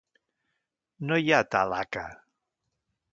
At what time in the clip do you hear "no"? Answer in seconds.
1.11-1.19